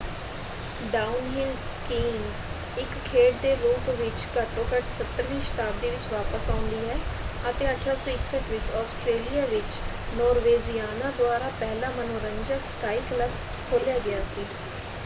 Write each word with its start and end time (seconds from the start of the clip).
Downhill 0.83 1.51
skiing 1.57 2.79
ਇਕ 2.79 2.95
ਖੇਡ 3.05 3.35
ਦੇ 3.41 3.53
ਰੂਪ 3.55 3.89
ਵਿੱਚ 3.91 4.25
ਘੱਟੋ-ਘੱਟ 4.37 4.87
17ਵੀਂ 4.93 5.39
ਸ਼ਤਾਬਦੀ 5.41 5.89
ਵਿੱਚ 5.89 6.07
ਵਾਪਸ 6.07 6.49
ਆਉਂਦੀ 6.49 6.79
ਹੈ 6.85 6.97
ਅਤੇ 7.43 7.67
1861 7.67 8.41
ਵਿੱਚ 8.49 8.71
ਆਸਟਰੇਲੀਆ 8.77 9.45
ਵਿੱਚ 9.47 9.79
ਨੋਰਵੇਜ਼ੀਅਨਾਂ 10.15 11.11
ਦੁਆਰਾ 11.17 11.51
ਪਹਿਲਾ 11.59 11.91
ਮਨੋਰੰਜਕ 11.95 12.63
ਸਕਾਇ 12.67 13.01
ਕਲੱਬ 13.09 13.37
ਖੋਲਿਆ 13.69 13.99
ਗਿਆ 14.01 14.23
ਸੀ। 14.27 14.45